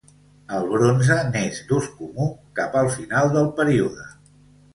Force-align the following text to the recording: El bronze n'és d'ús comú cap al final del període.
El 0.59 0.63
bronze 0.69 1.17
n'és 1.27 1.59
d'ús 1.67 1.89
comú 1.99 2.25
cap 2.61 2.79
al 2.83 2.91
final 2.97 3.31
del 3.37 3.53
període. 3.61 4.09